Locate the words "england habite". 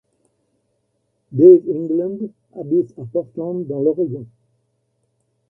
1.69-2.97